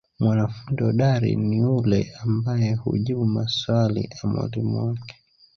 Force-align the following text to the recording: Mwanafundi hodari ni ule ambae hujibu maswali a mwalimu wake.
Mwanafundi 0.19 0.83
hodari 0.83 1.35
ni 1.35 1.61
ule 1.65 2.11
ambae 2.21 2.73
hujibu 2.75 3.25
maswali 3.25 4.09
a 4.23 4.27
mwalimu 4.27 4.85
wake. 4.87 5.15